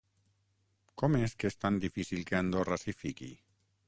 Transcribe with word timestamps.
Com 1.01 1.17
és 1.19 1.35
que 1.43 1.51
és 1.53 1.57
tan 1.65 1.77
difícil 1.83 2.23
que 2.31 2.39
Andorra 2.39 2.79
s’hi 2.85 2.97
fiqui? 3.03 3.29